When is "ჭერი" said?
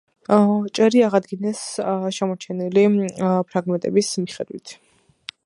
0.77-1.03